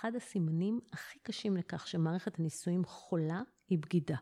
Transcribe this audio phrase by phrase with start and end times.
[0.00, 4.16] אחד הסימנים הכי קשים לכך שמערכת הנישואים חולה היא בגידה.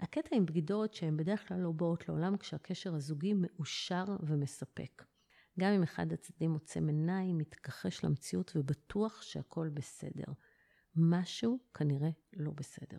[0.00, 5.04] הקטע עם בגידות שהן בדרך כלל לא באות לעולם כשהקשר הזוגי מאושר ומספק.
[5.60, 10.32] גם אם אחד הצדדים עוצם עיניים, מתכחש למציאות ובטוח שהכל בסדר.
[10.96, 12.98] משהו כנראה לא בסדר.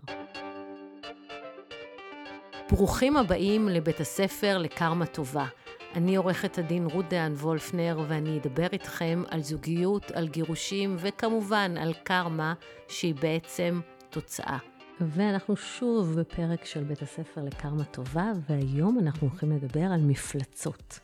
[2.72, 5.48] ברוכים הבאים לבית הספר לקרמה טובה.
[5.96, 11.94] אני עורכת הדין רות דהן וולפנר, ואני אדבר איתכם על זוגיות, על גירושים, וכמובן על
[11.94, 12.54] קרמה,
[12.88, 14.58] שהיא בעצם תוצאה.
[15.02, 21.00] ואנחנו שוב בפרק של בית הספר לקרמה טובה, והיום אנחנו הולכים לדבר על מפלצות.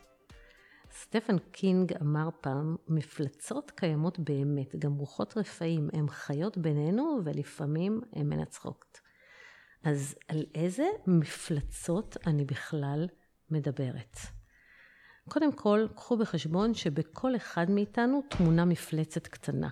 [0.92, 8.30] סטפן קינג אמר פעם, מפלצות קיימות באמת, גם רוחות רפאים, הן חיות בינינו ולפעמים הן
[8.30, 9.00] מנצחות.
[9.84, 13.08] אז על איזה מפלצות אני בכלל
[13.52, 14.17] מדברת?
[15.30, 19.70] קודם כל, קחו בחשבון שבכל אחד מאיתנו תמונה מפלצת קטנה.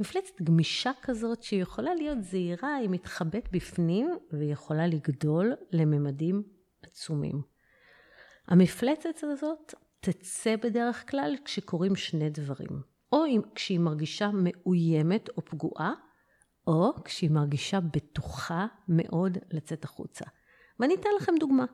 [0.00, 6.42] מפלצת גמישה כזאת שהיא יכולה להיות זהירה, היא מתחבאת בפנים והיא יכולה לגדול לממדים
[6.82, 7.42] עצומים.
[8.46, 12.94] המפלצת הזאת תצא בדרך כלל כשקורים שני דברים.
[13.12, 15.92] או כשהיא מרגישה מאוימת או פגועה,
[16.66, 20.24] או כשהיא מרגישה בטוחה מאוד לצאת החוצה.
[20.80, 21.64] ואני אתן לכם דוגמה.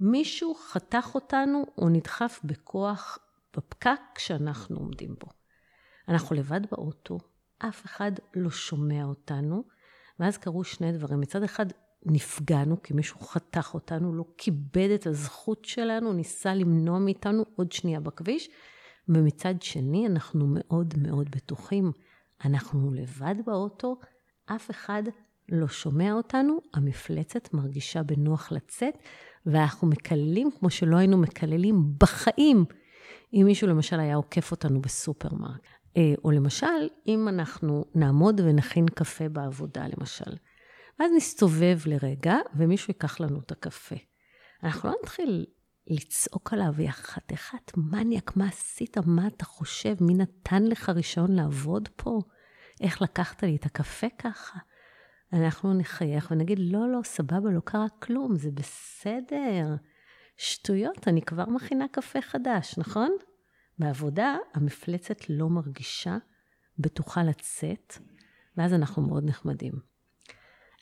[0.00, 3.18] מישהו חתך אותנו או נדחף בכוח
[3.56, 5.26] בפקק כשאנחנו עומדים בו.
[6.08, 7.18] אנחנו לבד באוטו,
[7.58, 9.64] אף אחד לא שומע אותנו,
[10.20, 11.20] ואז קרו שני דברים.
[11.20, 11.66] מצד אחד
[12.06, 18.00] נפגענו כי מישהו חתך אותנו, לא כיבד את הזכות שלנו, ניסה למנוע מאיתנו עוד שנייה
[18.00, 18.48] בכביש,
[19.08, 21.92] ומצד שני אנחנו מאוד מאוד בטוחים.
[22.44, 23.96] אנחנו לבד באוטו,
[24.46, 25.02] אף אחד
[25.50, 28.94] לא שומע אותנו, המפלצת מרגישה בנוח לצאת,
[29.46, 32.64] ואנחנו מקללים כמו שלא היינו מקללים בחיים,
[33.32, 35.66] אם מישהו למשל היה עוקף אותנו בסופרמרק.
[35.96, 40.36] אה, או למשל, אם אנחנו נעמוד ונכין קפה בעבודה, למשל.
[41.00, 43.96] ואז נסתובב לרגע, ומישהו ייקח לנו את הקפה.
[44.62, 45.46] אנחנו לא נתחיל
[45.86, 48.98] לצעוק עליו, יא חתיכת מניאק, מה עשית?
[48.98, 49.94] מה אתה חושב?
[50.00, 52.20] מי נתן לך רישיון לעבוד פה?
[52.80, 54.58] איך לקחת לי את הקפה ככה?
[55.32, 59.74] אנחנו נחייך ונגיד, לא, לא, סבבה, לא קרה כלום, זה בסדר.
[60.36, 63.10] שטויות, אני כבר מכינה קפה חדש, נכון?
[63.78, 66.16] בעבודה המפלצת לא מרגישה
[66.78, 67.94] בטוחה לצאת,
[68.56, 69.72] ואז אנחנו מאוד נחמדים.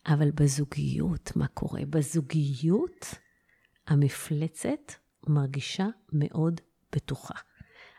[0.06, 1.80] אבל בזוגיות, מה קורה?
[1.90, 3.14] בזוגיות
[3.86, 4.92] המפלצת
[5.26, 6.60] מרגישה מאוד
[6.96, 7.34] בטוחה.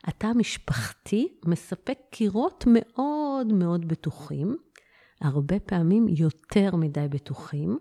[0.04, 4.58] התא המשפחתי מספק קירות מאוד מאוד בטוחים,
[5.22, 7.80] הרבה פעמים יותר מדי בטוחים,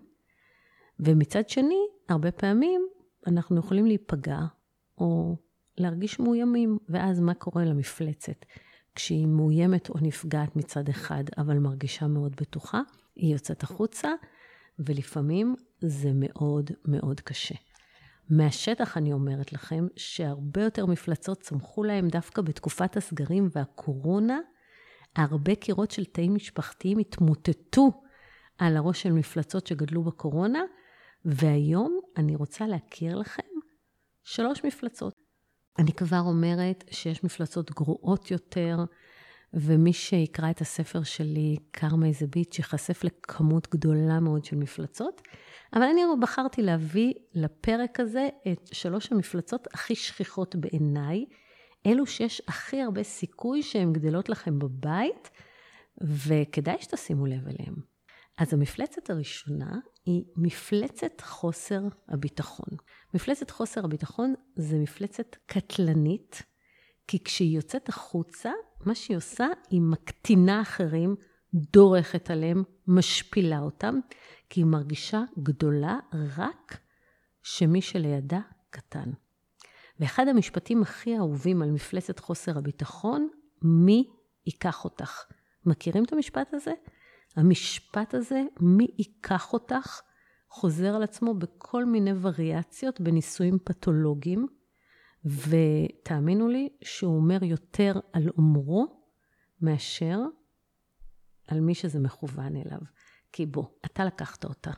[0.99, 2.87] ומצד שני, הרבה פעמים
[3.27, 4.39] אנחנו יכולים להיפגע
[4.97, 5.37] או
[5.77, 8.45] להרגיש מאוימים, ואז מה קורה למפלצת?
[8.95, 12.81] כשהיא מאוימת או נפגעת מצד אחד, אבל מרגישה מאוד בטוחה,
[13.15, 14.09] היא יוצאת החוצה,
[14.79, 17.55] ולפעמים זה מאוד מאוד קשה.
[18.29, 24.39] מהשטח אני אומרת לכם שהרבה יותר מפלצות צמחו להם דווקא בתקופת הסגרים והקורונה,
[25.15, 27.91] הרבה קירות של תאים משפחתיים התמוטטו
[28.57, 30.61] על הראש של מפלצות שגדלו בקורונה,
[31.25, 33.43] והיום אני רוצה להכיר לכם
[34.23, 35.13] שלוש מפלצות.
[35.79, 38.77] אני כבר אומרת שיש מפלצות גרועות יותר,
[39.53, 45.21] ומי שיקרא את הספר שלי, קרמה איזה ביץ', ייחשף לכמות גדולה מאוד של מפלצות.
[45.73, 51.25] אבל אני בחרתי להביא לפרק הזה את שלוש המפלצות הכי שכיחות בעיניי,
[51.85, 55.29] אלו שיש הכי הרבה סיכוי שהן גדלות לכם בבית,
[56.01, 57.75] וכדאי שתשימו לב אליהן.
[58.37, 62.77] אז המפלצת הראשונה היא מפלצת חוסר הביטחון.
[63.13, 66.41] מפלצת חוסר הביטחון זה מפלצת קטלנית,
[67.07, 68.51] כי כשהיא יוצאת החוצה,
[68.85, 71.15] מה שהיא עושה, היא מקטינה אחרים,
[71.53, 73.99] דורכת עליהם, משפילה אותם,
[74.49, 75.99] כי היא מרגישה גדולה
[76.37, 76.77] רק
[77.43, 78.39] שמי שלידה
[78.69, 79.09] קטן.
[79.99, 83.29] ואחד המשפטים הכי אהובים על מפלצת חוסר הביטחון,
[83.61, 84.09] מי
[84.45, 85.23] ייקח אותך?
[85.65, 86.73] מכירים את המשפט הזה?
[87.35, 90.01] המשפט הזה, מי ייקח אותך,
[90.49, 94.47] חוזר על עצמו בכל מיני וריאציות בניסויים פתולוגיים,
[95.25, 99.03] ותאמינו לי שהוא אומר יותר על אומרו
[99.61, 100.19] מאשר
[101.47, 102.79] על מי שזה מכוון אליו.
[103.31, 104.71] כי בוא, אתה לקחת אותה.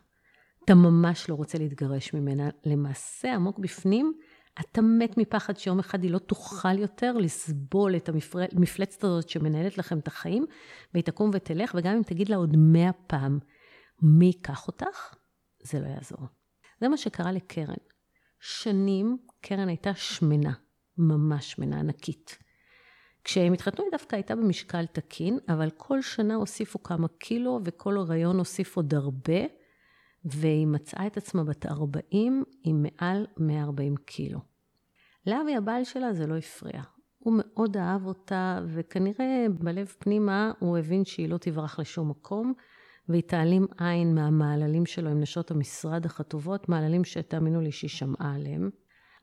[0.65, 2.49] אתה ממש לא רוצה להתגרש ממנה.
[2.65, 4.13] למעשה, עמוק בפנים,
[4.59, 8.09] אתה מת מפחד שיום אחד היא לא תוכל יותר לסבול את
[8.57, 10.45] המפלצת הזאת שמנהלת לכם את החיים,
[10.93, 13.39] והיא תקום ותלך, וגם אם תגיד לה עוד מאה פעם,
[14.01, 15.15] מי ייקח אותך?
[15.63, 16.27] זה לא יעזור.
[16.81, 17.75] זה מה שקרה לקרן.
[18.39, 20.53] שנים קרן הייתה שמנה,
[20.97, 22.37] ממש שמנה ענקית.
[23.23, 28.37] כשהם התחתנו היא דווקא הייתה במשקל תקין, אבל כל שנה הוסיפו כמה קילו, וכל הריון
[28.37, 29.39] הוסיף עוד הרבה,
[30.25, 34.39] והיא מצאה את עצמה בת 40 עם מעל 140 קילו.
[35.27, 36.81] לאבי הבעל שלה זה לא הפריע.
[37.17, 42.53] הוא מאוד אהב אותה, וכנראה בלב פנימה הוא הבין שהיא לא תברח לשום מקום,
[43.09, 48.69] והיא תעלים עין מהמעללים שלו עם נשות המשרד החטובות, מעללים שתאמינו לי שהיא שמעה עליהם.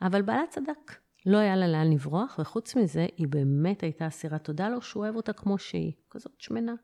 [0.03, 0.95] אבל בעלה צדק,
[1.27, 5.17] לא היה לה לאן לברוח, וחוץ מזה, היא באמת הייתה אסירת תודה לו שהוא אוהב
[5.17, 6.75] אותה כמו שהיא, כזאת שמנה.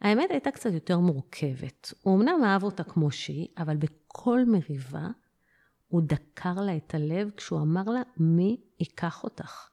[0.00, 1.92] האמת הייתה קצת יותר מורכבת.
[2.02, 5.08] הוא אמנם אהב אותה כמו שהיא, אבל בכל מריבה
[5.88, 9.68] הוא דקר לה את הלב כשהוא אמר לה, מי ייקח אותך?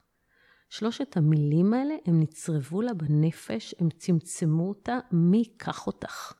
[0.68, 6.32] שלושת המילים האלה, הם נצרבו לה בנפש, הם צמצמו אותה, מי ייקח אותך?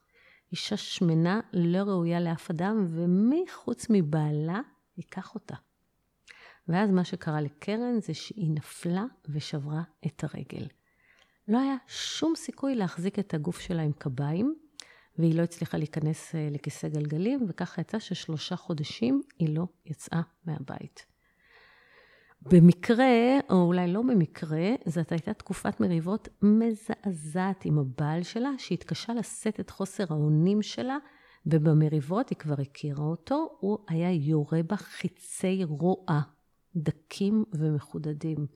[0.52, 4.60] אישה שמנה לא ראויה לאף אדם, ומי חוץ מבעלה
[4.96, 5.54] ייקח אותה?
[6.68, 10.66] ואז מה שקרה לקרן זה שהיא נפלה ושברה את הרגל.
[11.48, 14.54] לא היה שום סיכוי להחזיק את הגוף שלה עם קביים,
[15.18, 21.06] והיא לא הצליחה להיכנס אה, לכיסא גלגלים, וככה יצא ששלושה חודשים היא לא יצאה מהבית.
[22.42, 29.60] במקרה, או אולי לא במקרה, זאת הייתה תקופת מריבות מזעזעת עם הבעל שלה, שהתקשה לשאת
[29.60, 30.96] את חוסר האונים שלה,
[31.46, 36.20] ובמריבות היא כבר הכירה אותו, הוא היה יורה בה חיצי רוע,
[36.76, 38.46] דקים ומחודדים.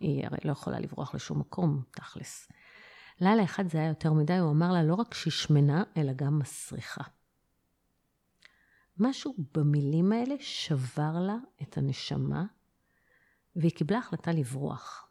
[0.00, 2.48] היא הרי לא יכולה לברוח לשום מקום, תכלס.
[3.20, 6.38] לילה אחד זה היה יותר מדי, הוא אמר לה לא רק שהיא שמנה, אלא גם
[6.38, 7.02] מסריחה.
[8.98, 12.44] משהו במילים האלה שבר לה את הנשמה,
[13.56, 15.08] והיא קיבלה החלטה לברוח.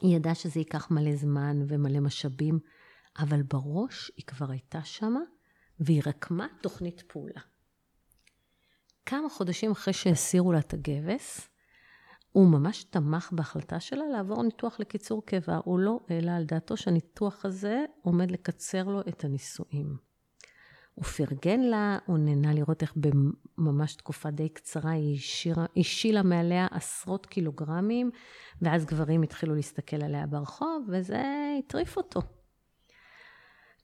[0.00, 2.58] היא ידעה שזה ייקח מלא זמן ומלא משאבים,
[3.18, 5.20] אבל בראש היא כבר הייתה שמה,
[5.80, 7.40] והיא רקמה תוכנית פעולה.
[9.06, 11.48] כמה חודשים אחרי שהסירו לה את הגבס,
[12.36, 15.60] הוא ממש תמך בהחלטה שלה לעבור ניתוח לקיצור קיבה.
[15.64, 19.96] הוא לא העלה על דעתו שהניתוח הזה עומד לקצר לו את הנישואים.
[20.94, 25.18] הוא פרגן לה, הוא נהנה לראות איך בממש תקופה די קצרה היא
[25.76, 28.10] השילה מעליה עשרות קילוגרמים,
[28.62, 31.22] ואז גברים התחילו להסתכל עליה ברחוב, וזה
[31.58, 32.20] הטריף אותו.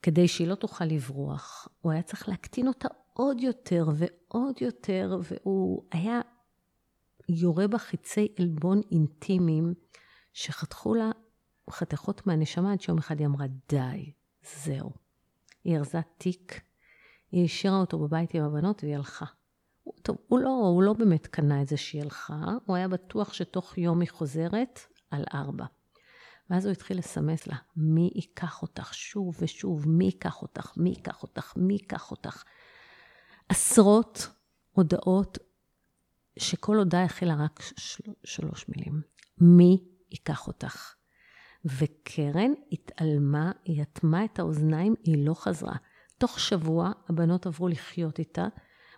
[0.02, 5.84] כדי שהיא לא תוכל לברוח, הוא היה צריך להקטין אותה עוד יותר ועוד יותר, והוא
[5.92, 6.20] היה
[7.28, 9.74] יורה בה חיצי עלבון אינטימיים
[10.32, 11.10] שחתכו לה
[11.70, 14.12] חתיכות מהנשמה עד שיום אחד היא אמרה, די,
[14.64, 14.90] זהו.
[15.64, 16.60] היא ארזה תיק,
[17.32, 19.26] היא השאירה אותו בבית עם הבנות והיא הלכה.
[20.02, 23.78] טוב, הוא לא, הוא לא באמת קנה את זה שהיא הלכה, הוא היה בטוח שתוך
[23.78, 24.80] יום היא חוזרת
[25.10, 25.64] על ארבע.
[26.50, 31.22] ואז הוא התחיל לסמס לה, מי ייקח אותך שוב ושוב, מי ייקח אותך, מי ייקח
[31.22, 32.44] אותך, מי ייקח אותך.
[33.48, 34.28] עשרות
[34.72, 35.38] הודעות
[36.38, 38.04] שכל הודעה הכילה רק של...
[38.24, 39.02] שלוש מילים.
[39.38, 40.94] מי ייקח אותך?
[41.64, 45.76] וקרן התעלמה, היא אטמה את האוזניים, היא לא חזרה.
[46.18, 48.46] תוך שבוע הבנות עברו לחיות איתה,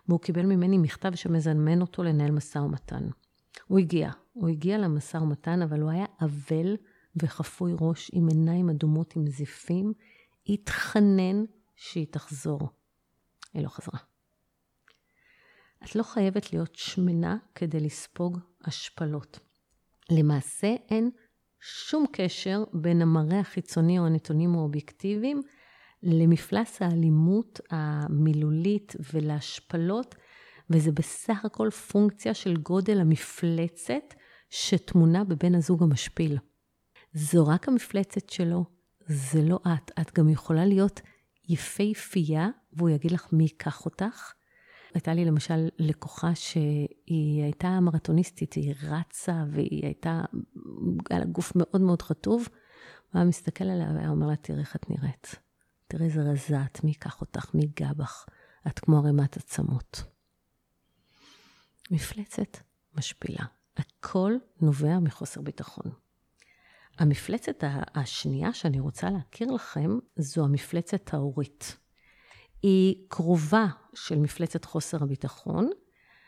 [0.07, 3.03] והוא קיבל ממני מכתב שמזמן אותו לנהל משא ומתן.
[3.67, 6.75] הוא הגיע, הוא הגיע למשא ומתן, אבל הוא היה אבל
[7.15, 9.93] וחפוי ראש, עם עיניים אדומות עם זיפים,
[10.49, 11.45] התחנן
[11.75, 12.59] שהיא תחזור.
[13.53, 13.99] היא לא חזרה.
[15.85, 19.39] את לא חייבת להיות שמנה כדי לספוג השפלות.
[20.09, 21.11] למעשה אין
[21.59, 25.41] שום קשר בין המראה החיצוני או הנתונים האובייקטיביים
[26.03, 30.15] למפלס האלימות המילולית ולהשפלות,
[30.69, 34.13] וזה בסך הכל פונקציה של גודל המפלצת
[34.49, 36.37] שטמונה בבן הזוג המשפיל.
[37.13, 38.65] זו רק המפלצת שלו,
[39.07, 39.91] זה לא את.
[40.01, 41.01] את גם יכולה להיות
[41.49, 44.33] יפהפייה, והוא יגיד לך מי ייקח אותך,
[44.95, 50.21] הייתה לי למשל לקוחה שהיא הייתה מרתוניסטית, היא רצה והיא הייתה,
[51.09, 52.47] היה לה גוף מאוד מאוד חטוב.
[53.11, 55.35] הוא היה מסתכל עליה והיה אומר לה, תראי איך את נראית.
[55.87, 58.25] תראי איזה רזה את, מי ייקח אותך, מי ייגע בך.
[58.67, 60.03] את כמו ערימת עצמות.
[61.91, 62.57] מפלצת
[62.97, 63.45] משפילה.
[63.77, 65.91] הכל נובע מחוסר ביטחון.
[66.99, 67.63] המפלצת
[67.95, 71.77] השנייה שאני רוצה להכיר לכם זו המפלצת ההורית.
[72.65, 75.69] היא קרובה של מפלצת חוסר הביטחון,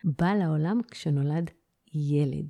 [0.03, 1.51] באה לעולם כשנולד
[1.93, 2.47] ילד.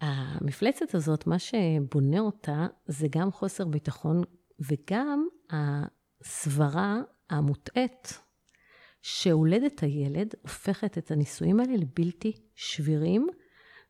[0.00, 4.22] המפלצת הזאת, מה שבונה אותה זה גם חוסר ביטחון
[4.60, 8.20] וגם הסברה המוטעית
[9.02, 13.26] שהולדת הילד הופכת את הנישואים האלה לבלתי שבירים,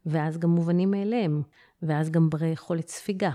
[0.06, 1.42] ואז גם מובנים מאליהם,
[1.82, 3.30] ואז גם ברי יכולת ספיגה.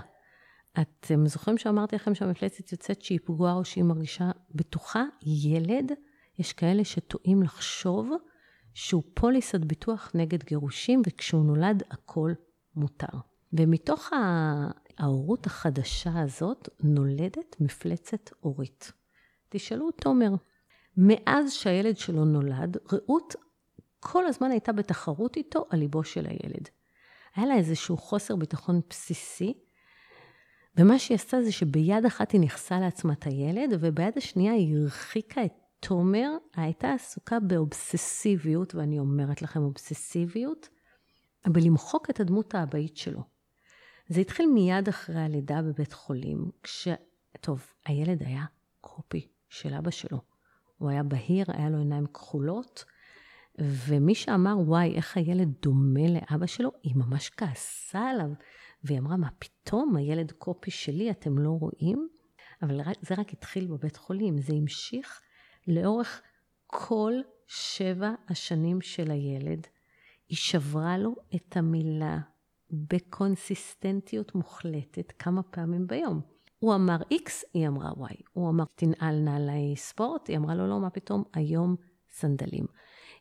[0.80, 5.04] אתם זוכרים שאמרתי לכם שהמפלצת יוצאת שהיא פגועה או שהיא מרגישה בטוחה?
[5.22, 5.92] ילד,
[6.38, 8.10] יש כאלה שטועים לחשוב
[8.74, 12.32] שהוא פוליסת ביטוח נגד גירושים, וכשהוא נולד הכל
[12.76, 13.18] מותר.
[13.52, 14.10] ומתוך
[14.98, 18.92] ההורות החדשה הזאת נולדת מפלצת הורית.
[19.48, 20.30] תשאלו את תומר,
[20.96, 23.34] מאז שהילד שלו נולד, רעות
[24.00, 26.68] כל הזמן הייתה בתחרות איתו על ליבו של הילד.
[27.34, 29.54] היה לה איזשהו חוסר ביטחון בסיסי,
[30.76, 35.44] ומה שהיא עשתה זה שביד אחת היא נכסה לעצמה את הילד, וביד השנייה היא הרחיקה
[35.44, 40.68] את תומר, הייתה עסוקה באובססיביות, ואני אומרת לכם אובססיביות,
[41.46, 43.20] בלמחוק את הדמות האבאית שלו.
[44.08, 46.88] זה התחיל מיד אחרי הלידה בבית חולים, כש...
[47.40, 48.44] טוב, הילד היה
[48.80, 50.20] קופי של אבא שלו.
[50.78, 52.84] הוא היה בהיר, היה לו עיניים כחולות,
[53.58, 58.30] ומי שאמר, וואי, איך הילד דומה לאבא שלו, היא ממש כעסה עליו.
[58.84, 62.08] והיא אמרה, מה פתאום, הילד קופי שלי, אתם לא רואים?
[62.62, 65.22] אבל זה רק התחיל בבית חולים, זה המשיך
[65.68, 66.22] לאורך
[66.66, 67.12] כל
[67.46, 69.66] שבע השנים של הילד.
[70.28, 72.18] היא שברה לו את המילה
[72.70, 76.20] בקונסיסטנטיות מוחלטת כמה פעמים ביום.
[76.58, 78.22] הוא אמר X, היא אמרה Y.
[78.32, 81.76] הוא אמר תנעל נעלי ספורט, היא אמרה לו לא, מה פתאום, היום
[82.10, 82.66] סנדלים.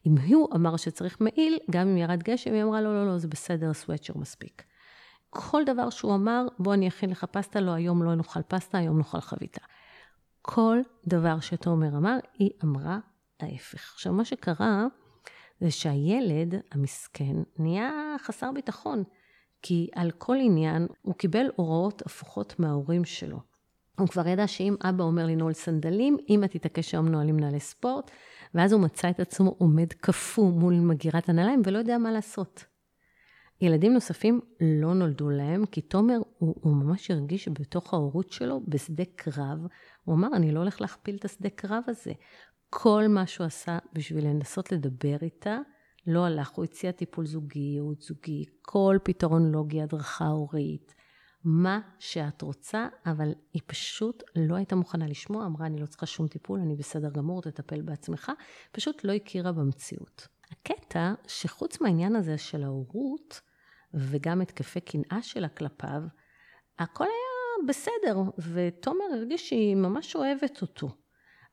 [0.05, 3.27] אם הוא אמר שצריך מעיל, גם אם ירד גשם, היא אמרה לו לא, לא, זה
[3.27, 4.63] בסדר, סוואצ'ר מספיק.
[5.29, 8.97] כל דבר שהוא אמר, בוא אני אכין לך פסטה, לא, היום לא נאכל פסטה, היום
[8.97, 9.61] נאכל חביתה.
[10.41, 12.99] כל דבר שתומר אמר, היא אמרה
[13.39, 13.93] ההפך.
[13.93, 14.85] עכשיו, מה שקרה,
[15.59, 19.03] זה שהילד המסכן נהיה חסר ביטחון,
[19.61, 23.39] כי על כל עניין הוא קיבל הוראות הפוכות מההורים שלו.
[23.99, 28.11] הוא כבר ידע שאם אבא אומר לנעול סנדלים, אמא תתעקש שהיום נועלים נעלי ספורט,
[28.53, 32.65] ואז הוא מצא את עצמו עומד קפוא מול מגירת הנעליים ולא יודע מה לעשות.
[33.61, 39.03] ילדים נוספים לא נולדו להם, כי תומר, הוא, הוא ממש הרגיש שבתוך ההורות שלו, בשדה
[39.15, 39.59] קרב,
[40.03, 42.11] הוא אמר, אני לא הולך להכפיל את השדה קרב הזה.
[42.69, 45.59] כל מה שהוא עשה בשביל לנסות לדבר איתה,
[46.07, 46.49] לא הלך.
[46.49, 50.95] הוא הציע טיפול זוגי, ייעוץ זוגי, כל פתרון לוגי, הדרכה הורית,
[51.43, 56.27] מה שאת רוצה, אבל היא פשוט לא הייתה מוכנה לשמוע, אמרה, אני לא צריכה שום
[56.27, 58.31] טיפול, אני בסדר גמור, תטפל בעצמך,
[58.71, 60.27] פשוט לא הכירה במציאות.
[60.51, 63.41] הקטע שחוץ מהעניין הזה של ההורות,
[63.93, 66.01] וגם התקפי קנאה שלה כלפיו,
[66.79, 68.21] הכל היה בסדר,
[68.53, 70.89] ותומר הרגיש שהיא ממש אוהבת אותו.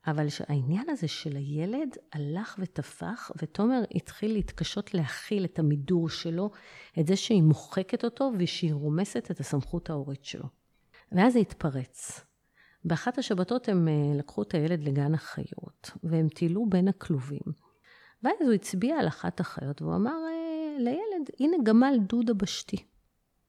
[0.07, 6.51] אבל העניין הזה של הילד הלך ותפח, ותומר התחיל להתקשות להכיל את המידור שלו,
[6.99, 10.45] את זה שהיא מוחקת אותו ושהיא רומסת את הסמכות ההורית שלו.
[11.11, 12.25] ואז זה התפרץ.
[12.85, 17.41] באחת השבתות הם אה, לקחו את הילד לגן החיות, והם טיילו בין הכלובים.
[18.23, 20.17] ואז הוא הצביע על אחת החיות, והוא אמר
[20.79, 22.85] לילד, הנה גמל דודה בשתי.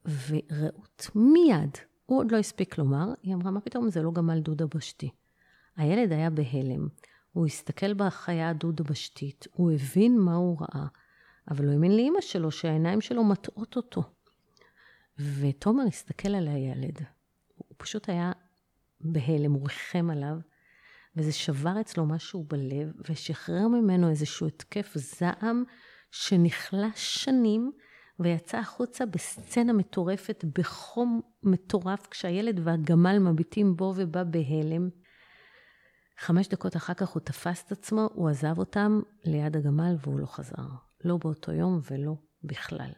[0.05, 4.67] ורעות מיד, הוא עוד לא הספיק לומר, היא אמרה, מה פתאום זה לא גמל דודה
[4.67, 5.11] בשתי.
[5.77, 6.89] הילד היה בהלם.
[7.33, 10.87] הוא הסתכל בחיה הדו-דבשתית, הוא הבין מה הוא ראה,
[11.51, 14.03] אבל הוא האמין לאימא שלו שהעיניים שלו מטעות אותו.
[15.19, 16.99] ותומר הסתכל על הילד.
[17.57, 18.33] הוא פשוט היה
[19.01, 20.37] בהלם, הוא ריחם עליו,
[21.17, 25.65] וזה שבר אצלו משהו בלב, ושחרר ממנו איזשהו התקף זעם
[26.11, 27.73] שנכלה שנים,
[28.21, 34.89] ויצא החוצה בסצנה מטורפת, בחום מטורף, כשהילד והגמל מביטים בו ובה בהלם.
[36.19, 40.27] חמש דקות אחר כך הוא תפס את עצמו, הוא עזב אותם ליד הגמל והוא לא
[40.27, 40.63] חזר.
[41.05, 42.91] לא באותו יום ולא בכלל.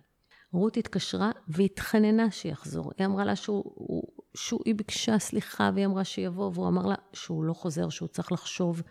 [0.52, 2.92] רות התקשרה והתחננה שיחזור.
[2.98, 4.02] היא אמרה לה שהוא,
[4.34, 8.32] שהוא, היא ביקשה סליחה והיא אמרה שיבוא, והוא אמר לה שהוא לא חוזר, שהוא צריך
[8.32, 8.82] לחשוב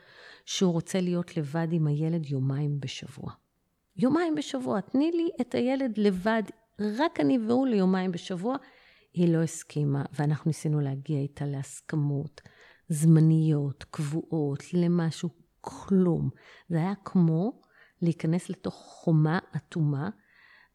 [0.46, 3.32] שהוא רוצה להיות לבד עם הילד יומיים בשבוע.
[4.02, 6.44] יומיים בשבוע, תני לי את הילד לבד,
[6.80, 8.56] רק אני והוא ליומיים בשבוע.
[9.14, 12.42] היא לא הסכימה, ואנחנו ניסינו להגיע איתה להסכמות.
[12.90, 15.30] זמניות, קבועות, למשהו,
[15.62, 16.30] כלום.
[16.70, 17.62] זה היה כמו
[18.02, 20.10] להיכנס לתוך חומה אטומה,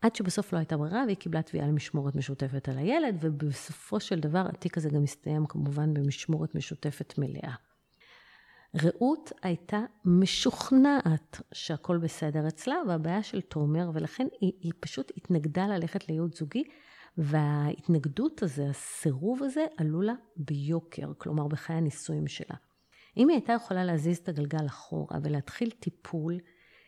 [0.01, 4.47] עד שבסוף לא הייתה ברירה והיא קיבלה תביעה למשמורת משותפת על הילד, ובסופו של דבר
[4.49, 7.55] התיק הזה גם הסתיים כמובן במשמורת משותפת מלאה.
[8.83, 16.09] רעות הייתה משוכנעת שהכל בסדר אצלה, והבעיה של תומר, ולכן היא, היא פשוט התנגדה ללכת
[16.09, 16.65] לייעוץ זוגי,
[17.19, 22.57] וההתנגדות הזה, הסירוב הזה, עלו לה ביוקר, כלומר בחיי הנישואים שלה.
[23.17, 26.33] אם היא הייתה יכולה להזיז את הגלגל אחורה ולהתחיל טיפול,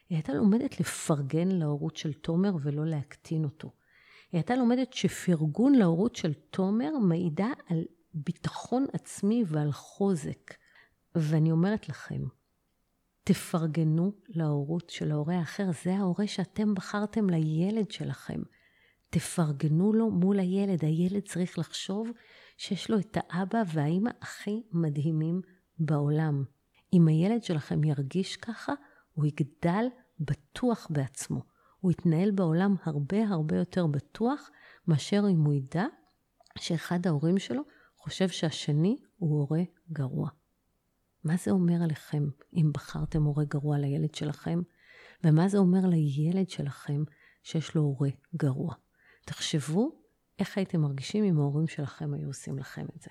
[0.09, 3.69] היא הייתה לומדת לפרגן להורות של תומר ולא להקטין אותו.
[4.33, 10.55] היא הייתה לומדת שפרגון להורות של תומר מעידה על ביטחון עצמי ועל חוזק.
[11.17, 12.23] ואני אומרת לכם,
[13.25, 18.41] תפרגנו להורות של ההורה האחר, זה ההורה שאתם בחרתם לילד שלכם.
[19.11, 20.85] תפרגנו לו מול הילד.
[20.85, 22.11] הילד צריך לחשוב
[22.57, 25.41] שיש לו את האבא והאימא הכי מדהימים
[25.79, 26.45] בעולם.
[26.93, 28.73] אם הילד שלכם ירגיש ככה,
[29.13, 29.87] הוא יגדל
[30.21, 31.43] בטוח בעצמו.
[31.81, 34.51] הוא יתנהל בעולם הרבה הרבה יותר בטוח
[34.89, 35.85] מאשר אם הוא ידע
[36.59, 37.63] שאחד ההורים שלו
[37.97, 40.29] חושב שהשני הוא הורה גרוע.
[41.27, 44.61] מה זה אומר עליכם אם בחרתם הורה גרוע לילד שלכם?
[45.25, 47.03] ומה זה אומר לילד שלכם
[47.43, 48.75] שיש לו הורה גרוע?
[49.25, 49.91] תחשבו
[50.39, 53.11] איך הייתם מרגישים אם ההורים שלכם היו עושים לכם את זה.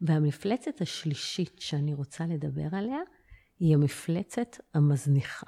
[0.00, 3.00] והמפלצת השלישית שאני רוצה לדבר עליה
[3.58, 5.46] היא המפלצת המזניחה.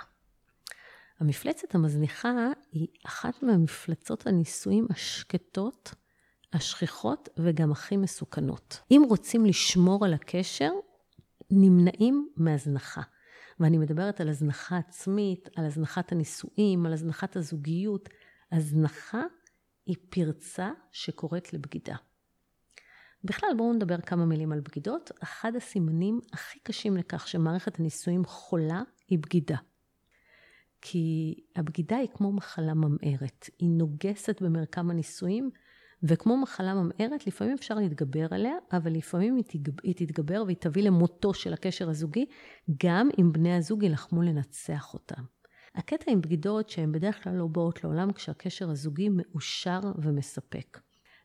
[1.21, 5.95] המפלצת המזניחה היא אחת מהמפלצות הנישואים השקטות,
[6.53, 8.81] השכיחות וגם הכי מסוכנות.
[8.91, 10.71] אם רוצים לשמור על הקשר,
[11.57, 13.03] נמנעים מהזנחה.
[13.61, 18.09] ואני מדברת על הזנחה עצמית, על הזנחת הנישואים, על הזנחת הזוגיות.
[18.53, 19.23] הזנחה
[19.87, 21.97] היא פרצה שקוראת לבגידה.
[23.25, 25.11] בכלל, בואו נדבר כמה מילים על בגידות.
[25.23, 29.57] אחד הסימנים הכי קשים לכך שמערכת הנישואים חולה היא בגידה.
[30.81, 33.51] כי הבגידה היא כמו מחלה ממארת.
[33.59, 35.51] היא נוגסת במרקם הנישואים,
[36.05, 40.83] וכמו מחלה ממארת, לפעמים אפשר להתגבר עליה, אבל לפעמים היא, תגב, היא תתגבר והיא תביא
[40.83, 42.27] למותו של הקשר הזוגי,
[42.85, 45.23] גם אם בני הזוג יילחמו לנצח אותם.
[45.75, 50.81] הקטע עם בגידות שהן בדרך כלל לא באות לעולם כשהקשר הזוגי מאושר ומספק.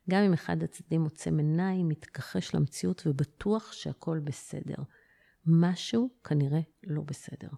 [0.10, 4.76] גם אם אחד הצדדים עוצם עיניים, מתכחש למציאות ובטוח שהכל בסדר.
[5.46, 7.50] משהו כנראה לא בסדר.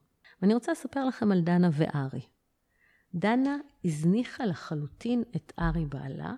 [0.42, 2.22] ואני רוצה לספר לכם על דנה וארי.
[3.16, 6.34] דנה הזניחה לחלוטין את ארי בעלה,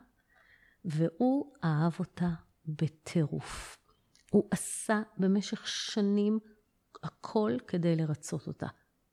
[0.85, 2.29] והוא אהב אותה
[2.65, 3.77] בטירוף.
[4.31, 6.39] הוא עשה במשך שנים
[7.03, 8.67] הכל כדי לרצות אותה.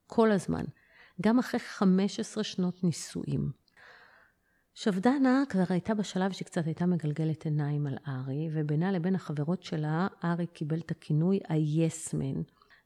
[0.06, 0.64] כל הזמן.
[1.20, 3.52] גם אחרי 15 שנות נישואים.
[4.72, 9.62] עכשיו דנה כבר הייתה בשלב שהיא קצת הייתה מגלגלת עיניים על ארי, ובינה לבין החברות
[9.62, 12.42] שלה, ארי קיבל את הכינוי ה-yes-man.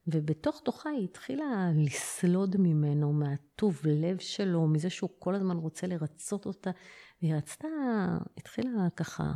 [0.07, 6.45] ובתוך תוכה היא התחילה לסלוד ממנו, מהטוב לב שלו, מזה שהוא כל הזמן רוצה לרצות
[6.45, 6.71] אותה,
[7.21, 7.67] והיא רצתה,
[8.37, 9.31] התחילה ככה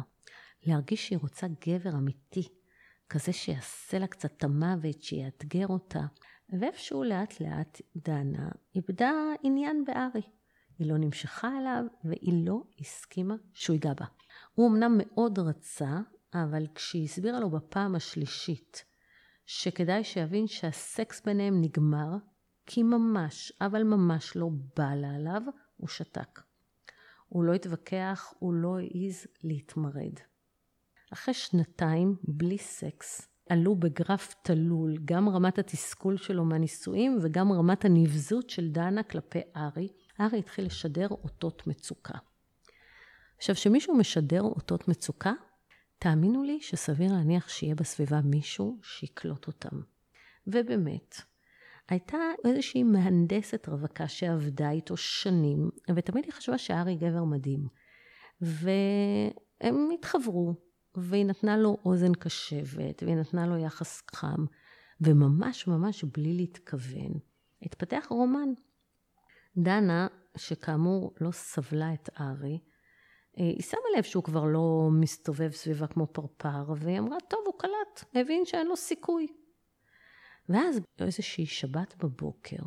[0.63, 2.47] להרגיש שהיא רוצה גבר אמיתי,
[3.09, 6.05] כזה שיעשה לה קצת את המוות, שיאתגר אותה.
[6.59, 9.11] ואיפשהו לאט לאט דנה איבדה
[9.43, 10.21] עניין בארי.
[10.77, 14.05] היא לא נמשכה אליו והיא לא הסכימה שהוא ייגע בה.
[14.53, 15.99] הוא אמנם מאוד רצה,
[16.33, 18.85] אבל כשהיא הסבירה לו בפעם השלישית
[19.45, 22.17] שכדאי שיבין שהסקס ביניהם נגמר,
[22.65, 25.41] כי ממש, אבל ממש לא בא לה עליו,
[25.77, 26.39] הוא שתק.
[27.29, 30.13] הוא לא התווכח, הוא לא העז להתמרד.
[31.13, 38.49] אחרי שנתיים בלי סקס, עלו בגרף תלול גם רמת התסכול שלו מהנישואים וגם רמת הנבזות
[38.49, 39.87] של דנה כלפי ארי.
[40.19, 42.17] ארי התחיל לשדר אותות מצוקה.
[43.37, 45.33] עכשיו, כשמישהו משדר אותות מצוקה,
[45.99, 49.81] תאמינו לי שסביר להניח שיהיה בסביבה מישהו שיקלוט אותם.
[50.47, 51.21] ובאמת,
[51.89, 57.67] הייתה איזושהי מהנדסת רווקה שעבדה איתו שנים, ותמיד היא חשבה שארי גבר מדהים.
[58.41, 60.53] והם התחברו,
[60.95, 64.45] והיא נתנה לו אוזן קשבת, והיא נתנה לו יחס חם,
[65.01, 67.11] וממש ממש בלי להתכוון,
[67.61, 68.49] התפתח רומן.
[69.57, 72.59] דנה, שכאמור לא סבלה את ארי,
[73.39, 77.59] אה, היא שמה לב שהוא כבר לא מסתובב סביבה כמו פרפר, והיא אמרה, טוב, הוא
[77.59, 79.27] קלט, הבין שאין לו סיכוי.
[80.49, 82.63] ואז איזושהי שבת בבוקר,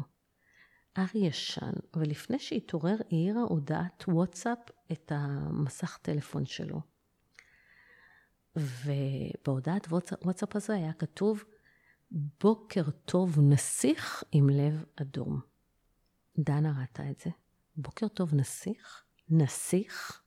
[0.99, 4.59] ארי ישן, ולפני שהתעורר העירה הודעת וואטסאפ
[4.92, 6.81] את המסך טלפון שלו.
[8.57, 9.88] ובהודעת
[10.25, 11.45] וואטסאפ הזו היה כתוב,
[12.40, 15.40] בוקר טוב נסיך עם לב אדום.
[16.38, 17.31] דנה ראתה את זה.
[17.77, 19.05] בוקר טוב נסיך?
[19.29, 20.23] נסיך?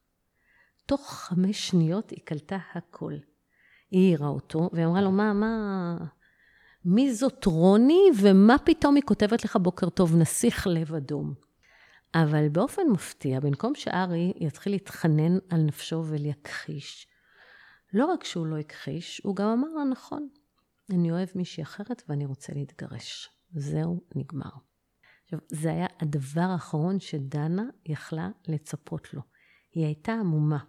[0.85, 3.13] תוך חמש שניות היא קלטה הכל.
[3.91, 5.97] היא העירה אותו, והיא אמרה לו, מה, מה,
[6.85, 11.33] מי זאת רוני, ומה פתאום היא כותבת לך בוקר טוב נסיך לב אדום?
[12.15, 17.07] אבל באופן מפתיע, במקום שארי יתחיל להתחנן על נפשו ולהכחיש,
[17.93, 20.27] לא רק שהוא לא הכחיש, הוא גם אמר לה, נכון,
[20.89, 23.29] אני אוהב מישהי אחרת ואני רוצה להתגרש.
[23.53, 24.49] זהו, נגמר.
[25.23, 29.21] עכשיו, זה היה הדבר האחרון שדנה יכלה לצפות לו.
[29.71, 30.59] היא הייתה עמומה.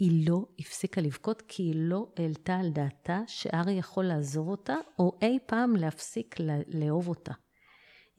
[0.00, 5.18] היא לא הפסיקה לבכות כי היא לא העלתה על דעתה שארי יכול לעזוב אותה, או
[5.22, 6.36] אי פעם להפסיק
[6.68, 7.32] לאהוב אותה.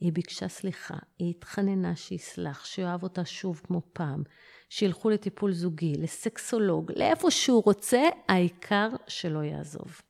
[0.00, 4.22] היא ביקשה סליחה, היא התחננה שיסלח, שאוהב אותה שוב כמו פעם,
[4.68, 10.00] שילכו לטיפול זוגי, לסקסולוג, לאיפה שהוא רוצה, העיקר שלא יעזוב.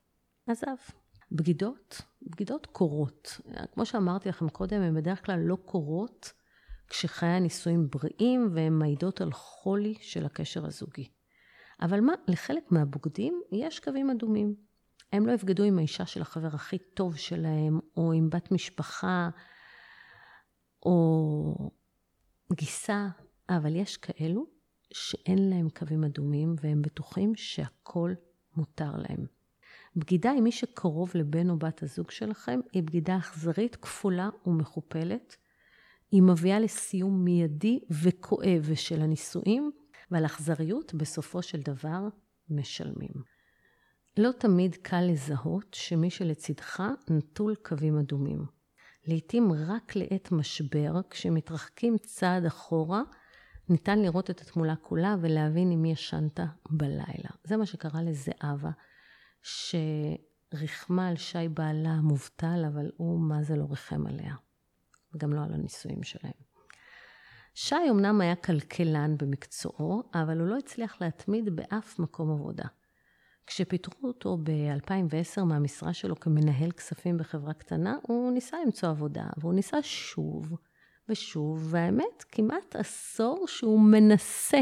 [0.47, 0.75] עזב.
[1.31, 3.39] בגידות, בגידות קורות.
[3.73, 6.33] כמו שאמרתי לכם קודם, הן בדרך כלל לא קורות
[6.87, 11.12] כשחיי הנישואים בריאים והן מעידות על חולי של הקשר הזוגי.
[11.83, 14.55] אבל מה, לחלק מהבוגדים יש קווים אדומים.
[15.13, 19.29] הם לא יבגדו עם האישה של החבר הכי טוב שלהם, או עם בת משפחה,
[20.85, 21.71] או
[22.53, 23.07] גיסה,
[23.49, 24.45] אבל יש כאלו
[24.93, 28.13] שאין להם קווים אדומים והם בטוחים שהכל
[28.55, 29.25] מותר להם.
[29.95, 35.35] בגידה עם מי שקרוב לבן או בת הזוג שלכם היא בגידה אכזרית, כפולה ומכופלת.
[36.11, 39.71] היא מביאה לסיום מיידי וכואב של הנישואים,
[40.11, 42.07] ועל אכזריות בסופו של דבר
[42.49, 43.33] משלמים.
[44.17, 48.45] לא תמיד קל לזהות שמי שלצידך נטול קווים אדומים.
[49.05, 53.01] לעתים רק לעת משבר, כשמתרחקים צעד אחורה,
[53.69, 56.39] ניתן לראות את התמונה כולה ולהבין עם מי ישנת
[56.69, 57.29] בלילה.
[57.43, 58.71] זה מה שקרה לזהבה,
[59.41, 64.35] שריחמה על שי בעלה המובטל, אבל הוא מה זה לא ריחם עליה.
[65.13, 66.42] וגם לא על הנישואים שלהם.
[67.55, 72.63] שי אמנם היה כלכלן במקצועו, אבל הוא לא הצליח להתמיד באף מקום עבודה.
[73.47, 79.81] כשפיטרו אותו ב-2010 מהמשרה שלו כמנהל כספים בחברה קטנה, הוא ניסה למצוא עבודה, והוא ניסה
[79.81, 80.53] שוב
[81.09, 84.61] ושוב, והאמת, כמעט עשור שהוא מנסה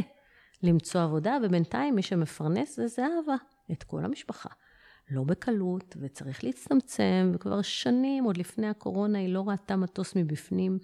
[0.63, 3.35] למצוא עבודה, ובינתיים מי שמפרנס זה זהבה,
[3.71, 4.49] את כל המשפחה.
[5.11, 10.79] לא בקלות, וצריך להצטמצם, וכבר שנים, עוד לפני הקורונה, היא לא ראתה מטוס מבפנים.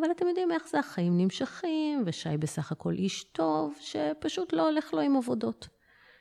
[0.00, 4.94] אבל אתם יודעים איך זה, החיים נמשכים, ושי בסך הכל איש טוב, שפשוט לא הולך
[4.94, 5.68] לו עם עבודות.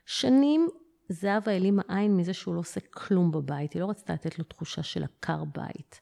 [0.06, 0.68] שנים
[1.10, 4.84] זהבה העלימה עין מזה שהוא לא עושה כלום בבית, היא לא רצתה לתת לו תחושה
[4.84, 6.02] של עקר בית.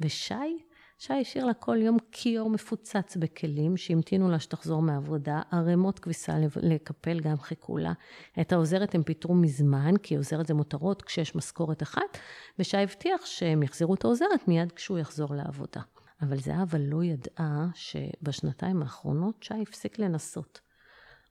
[0.00, 0.58] ושי?
[0.98, 7.20] שי השאיר לה כל יום כיור מפוצץ בכלים שהמתינו לה שתחזור מהעבודה, ערימות כביסה לקפל
[7.20, 7.92] גם חיכו לה.
[8.40, 12.18] את העוזרת הם פיטרו מזמן, כי עוזרת זה מותרות כשיש משכורת אחת,
[12.58, 15.80] ושי הבטיח שהם יחזירו את העוזרת מיד כשהוא יחזור לעבודה.
[16.22, 20.60] אבל זהבה לא ידעה שבשנתיים האחרונות שי הפסיק לנסות.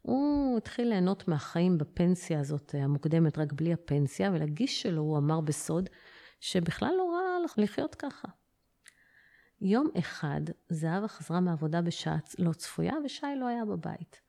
[0.02, 5.90] הוא התחיל ליהנות מהחיים בפנסיה הזאת המוקדמת, רק בלי הפנסיה, ולגיש שלו הוא אמר בסוד
[6.40, 8.28] שבכלל לא רע לחיות ככה.
[9.62, 14.22] יום אחד זהבה חזרה מעבודה בשעה לא צפויה ושי לא היה בבית.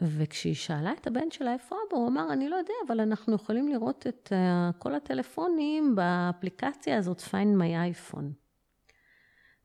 [0.00, 3.68] וכשהיא שאלה את הבן שלה איפה אבא, הוא אמר, אני לא יודע, אבל אנחנו יכולים
[3.68, 8.41] לראות את uh, כל הטלפונים באפליקציה הזאת, find my iPhone.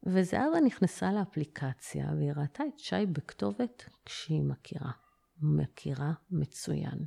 [0.08, 4.92] וזהבה נכנסה לאפליקציה והיא ראתה את שי בכתובת כשהיא מכירה.
[5.42, 7.06] מכירה מצוין.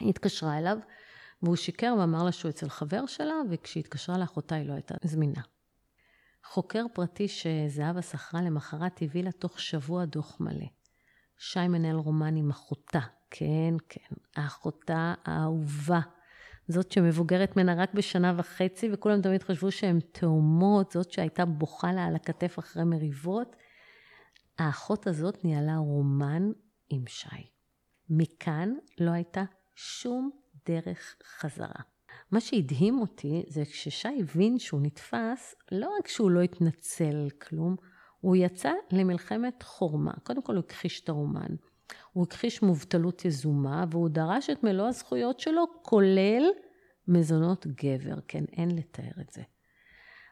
[0.00, 0.78] היא התקשרה אליו
[1.42, 5.42] והוא שיקר ואמר לה שהוא אצל חבר שלה, וכשהיא התקשרה לאחותה היא לא הייתה זמינה.
[6.44, 10.66] חוקר פרטי שזהבה שכרה למחרת הביא לה תוך שבוע דוח מלא.
[11.38, 16.00] שי מנהל רומן עם אחותה, כן, כן, אחותה האהובה.
[16.70, 22.04] זאת שמבוגרת ממנה רק בשנה וחצי, וכולם תמיד חשבו שהן תאומות, זאת שהייתה בוכה לה
[22.04, 23.56] על הכתף אחרי מריבות.
[24.58, 26.50] האחות הזאת ניהלה רומן
[26.90, 27.46] עם שי.
[28.10, 30.30] מכאן לא הייתה שום
[30.66, 31.82] דרך חזרה.
[32.30, 37.76] מה שהדהים אותי זה כששי הבין שהוא נתפס, לא רק שהוא לא התנצל כלום,
[38.20, 40.12] הוא יצא למלחמת חורמה.
[40.22, 41.54] קודם כל הוא הכחיש את הרומן.
[42.12, 46.42] הוא הכחיש מובטלות יזומה, והוא דרש את מלוא הזכויות שלו, כולל
[47.08, 48.14] מזונות גבר.
[48.28, 49.42] כן, אין לתאר את זה.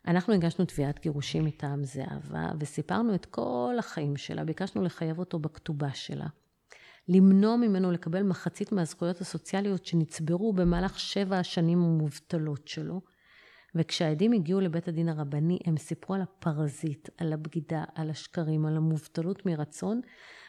[0.07, 5.95] אנחנו הגשנו תביעת גירושים מטעם זהבה, וסיפרנו את כל החיים שלה, ביקשנו לחייב אותו בכתובה
[5.95, 6.27] שלה.
[7.09, 13.01] למנוע ממנו לקבל מחצית מהזכויות הסוציאליות שנצברו במהלך שבע השנים המובטלות שלו.
[13.75, 19.47] וכשהעדים הגיעו לבית הדין הרבני, הם סיפרו על הפרזיט, על הבגידה, על השקרים, על המובטלות
[19.47, 20.01] מרצון,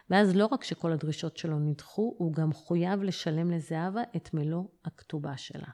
[0.10, 5.38] ואז לא רק שכל הדרישות שלו נדחו, הוא גם חויב לשלם לזהבה את מלוא הכתובה
[5.38, 5.68] שלה.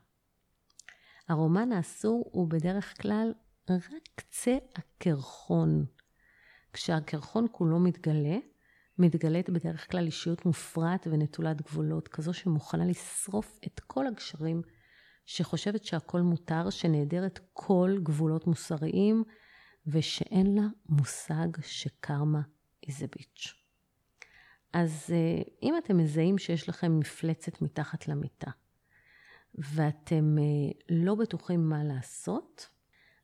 [1.27, 3.33] הרומן האסור הוא בדרך כלל
[3.69, 5.85] רק קצה הקרחון.
[6.73, 8.37] כשהקרחון כולו מתגלה,
[8.97, 14.61] מתגלית בדרך כלל אישיות מופרעת ונטולת גבולות, כזו שמוכנה לשרוף את כל הגשרים,
[15.25, 19.23] שחושבת שהכל מותר, שנעדרת כל גבולות מוסריים,
[19.87, 22.41] ושאין לה מושג שקרמה
[22.87, 23.64] a bitch.
[24.75, 28.51] אז אה, אם אתם מזהים שיש לכם מפלצת מתחת למיטה,
[29.55, 32.69] ואתם אה, לא בטוחים מה לעשות,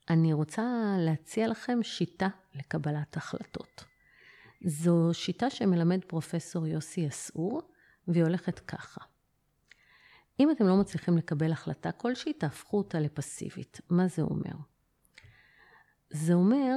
[0.09, 0.63] אני רוצה
[0.99, 3.83] להציע לכם שיטה לקבלת החלטות.
[4.65, 7.61] זו שיטה שמלמד פרופסור יוסי אסעור,
[8.07, 9.01] והיא הולכת ככה.
[10.39, 13.81] אם אתם לא מצליחים לקבל החלטה כלשהי, תהפכו אותה לפסיבית.
[13.89, 14.55] מה זה אומר?
[16.09, 16.75] זה אומר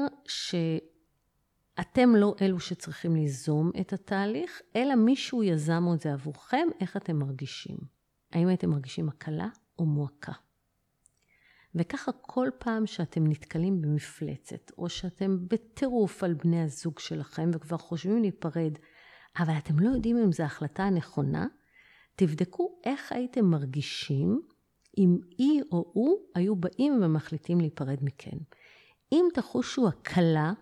[1.79, 7.17] שאתם לא אלו שצריכים ליזום את התהליך, אלא מישהו יזם את זה עבורכם, איך אתם
[7.17, 7.77] מרגישים.
[8.33, 10.33] האם הייתם מרגישים הקלה או מועקה?
[11.75, 18.21] וככה כל פעם שאתם נתקלים במפלצת, או שאתם בטירוף על בני הזוג שלכם וכבר חושבים
[18.21, 18.73] להיפרד,
[19.39, 21.47] אבל אתם לא יודעים אם זו ההחלטה הנכונה,
[22.17, 24.43] תבדקו איך הייתם מרגישים
[24.99, 28.37] אם היא או הוא היו באים ומחליטים להיפרד מכם.
[29.13, 30.53] אם תחושו הקלה,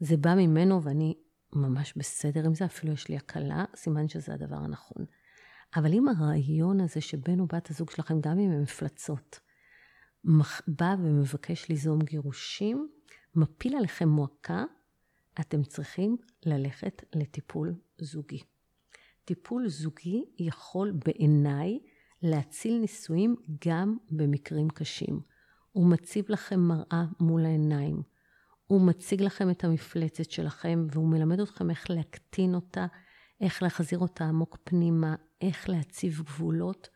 [0.00, 1.14] זה בא ממנו ואני
[1.52, 5.04] ממש בסדר עם זה, אפילו יש לי הקלה, סימן שזה הדבר הנכון.
[5.76, 9.40] אבל אם הרעיון הזה שבן בת הזוג שלכם, גם אם הם מפלצות,
[10.68, 12.88] בא ומבקש ליזום גירושים,
[13.34, 14.64] מפיל עליכם מועקה,
[15.40, 18.42] אתם צריכים ללכת לטיפול זוגי.
[19.24, 21.78] טיפול זוגי יכול בעיניי
[22.22, 23.36] להציל נישואים
[23.66, 25.20] גם במקרים קשים.
[25.72, 28.02] הוא מציב לכם מראה מול העיניים.
[28.70, 32.86] הוא מציג לכם את המפלצת שלכם, והוא מלמד אתכם איך להקטין אותה,
[33.40, 36.88] איך להחזיר אותה עמוק פנימה, איך להציב גבולות.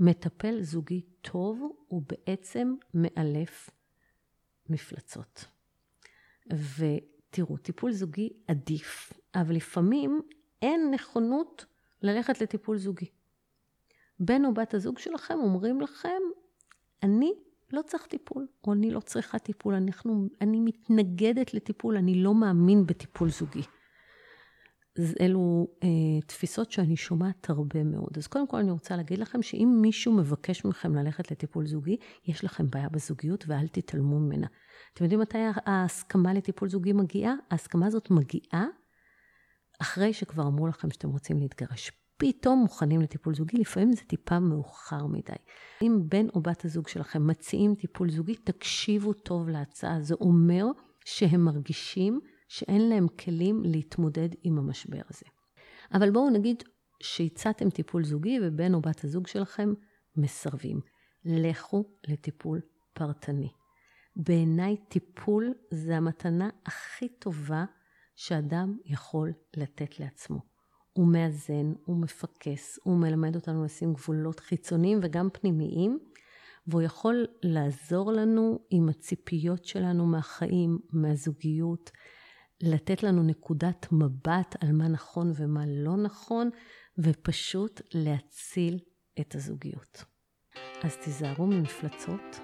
[0.00, 3.70] מטפל זוגי טוב הוא בעצם מאלף
[4.68, 5.44] מפלצות.
[6.52, 10.20] ותראו, טיפול זוגי עדיף, אבל לפעמים
[10.62, 11.66] אין נכונות
[12.02, 13.10] ללכת לטיפול זוגי.
[14.20, 16.20] בן או בת הזוג שלכם אומרים לכם,
[17.02, 17.32] אני
[17.72, 22.86] לא צריך טיפול, או אני לא צריכה טיפול, אנחנו, אני מתנגדת לטיפול, אני לא מאמין
[22.86, 23.62] בטיפול זוגי.
[24.98, 28.18] אז אלו אה, תפיסות שאני שומעת הרבה מאוד.
[28.18, 32.44] אז קודם כל אני רוצה להגיד לכם שאם מישהו מבקש מכם ללכת לטיפול זוגי, יש
[32.44, 34.46] לכם בעיה בזוגיות ואל תתעלמו ממנה.
[34.94, 37.34] אתם יודעים מתי ההסכמה לטיפול זוגי מגיעה?
[37.50, 38.66] ההסכמה הזאת מגיעה
[39.80, 41.92] אחרי שכבר אמרו לכם שאתם רוצים להתגרש.
[42.16, 45.32] פתאום מוכנים לטיפול זוגי, לפעמים זה טיפה מאוחר מדי.
[45.82, 50.00] אם בן או בת הזוג שלכם מציעים טיפול זוגי, תקשיבו טוב להצעה.
[50.00, 50.66] זה אומר
[51.04, 55.26] שהם מרגישים שאין להם כלים להתמודד עם המשבר הזה.
[55.94, 56.62] אבל בואו נגיד
[57.02, 59.74] שהצעתם טיפול זוגי ובן או בת הזוג שלכם
[60.16, 60.80] מסרבים.
[61.24, 62.60] לכו לטיפול
[62.92, 63.48] פרטני.
[64.16, 67.64] בעיניי טיפול זה המתנה הכי טובה
[68.16, 70.55] שאדם יכול לתת לעצמו.
[70.96, 75.98] הוא מאזן, הוא מפקס, הוא מלמד אותנו לשים גבולות חיצוניים וגם פנימיים,
[76.66, 81.90] והוא יכול לעזור לנו עם הציפיות שלנו מהחיים, מהזוגיות,
[82.60, 86.50] לתת לנו נקודת מבט על מה נכון ומה לא נכון,
[86.98, 88.78] ופשוט להציל
[89.20, 90.04] את הזוגיות.
[90.82, 92.40] אז תיזהרו ממפלצות,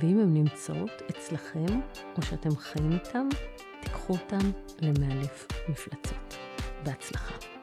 [0.00, 1.80] ואם הן נמצאות אצלכם,
[2.16, 3.28] או שאתם חיים איתן,
[3.82, 6.34] תיקחו אותן למאלף מפלצות.
[6.84, 7.59] בהצלחה.